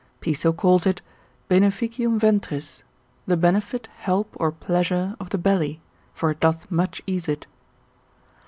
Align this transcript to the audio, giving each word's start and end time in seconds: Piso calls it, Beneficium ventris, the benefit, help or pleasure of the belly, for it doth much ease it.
Piso 0.19 0.51
calls 0.51 0.87
it, 0.87 0.99
Beneficium 1.47 2.17
ventris, 2.19 2.81
the 3.27 3.37
benefit, 3.37 3.87
help 3.97 4.33
or 4.39 4.51
pleasure 4.51 5.15
of 5.19 5.29
the 5.29 5.37
belly, 5.37 5.79
for 6.11 6.31
it 6.31 6.39
doth 6.39 6.71
much 6.71 7.03
ease 7.05 7.27
it. 7.27 7.45